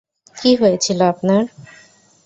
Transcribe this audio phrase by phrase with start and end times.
[0.35, 1.43] কী হয়েছিল আপনার?